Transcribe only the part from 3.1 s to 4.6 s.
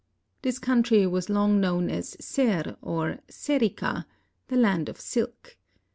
Serica— the